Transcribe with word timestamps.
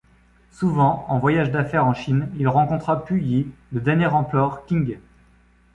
Souvent 0.49 1.05
en 1.09 1.19
voyages 1.19 1.51
d'affaires 1.51 1.85
en 1.85 1.93
Chine, 1.93 2.27
il 2.37 2.47
rencontra 2.47 3.05
Pu 3.05 3.21
Yi, 3.21 3.51
le 3.71 3.81
dernier 3.81 4.07
empereur 4.07 4.65
Qing. 4.65 4.97